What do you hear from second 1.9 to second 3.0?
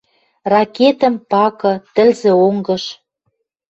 тӹлзӹ онгыш!